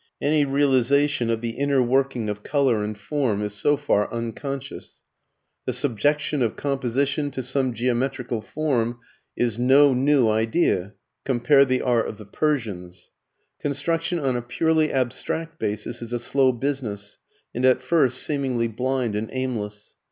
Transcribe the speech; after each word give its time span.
Any 0.19 0.45
realization 0.45 1.29
of 1.29 1.41
the 1.41 1.51
inner 1.51 1.79
working 1.79 2.27
of 2.27 2.41
colour 2.41 2.83
and 2.83 2.97
form 2.97 3.43
is 3.43 3.53
so 3.53 3.77
far 3.77 4.11
unconscious. 4.11 4.95
The 5.67 5.73
subjection 5.73 6.41
of 6.41 6.55
composition 6.55 7.29
to 7.29 7.43
some 7.43 7.71
geometrical 7.71 8.41
form 8.41 8.97
is 9.37 9.59
no 9.59 9.93
new 9.93 10.27
idea 10.27 10.93
(cf. 11.27 11.67
the 11.67 11.83
art 11.83 12.07
of 12.07 12.17
the 12.17 12.25
Persians). 12.25 13.11
Construction 13.59 14.17
on 14.17 14.35
a 14.35 14.41
purely 14.41 14.91
abstract 14.91 15.59
basis 15.59 16.01
is 16.01 16.11
a 16.11 16.17
slow 16.17 16.51
business, 16.51 17.19
and 17.53 17.63
at 17.63 17.79
first 17.79 18.23
seemingly 18.23 18.67
blind 18.67 19.15
and 19.15 19.29
aimless. 19.31 19.93